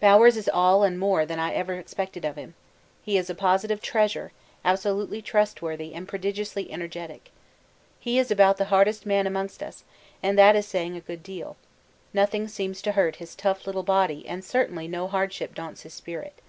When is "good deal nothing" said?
11.00-12.48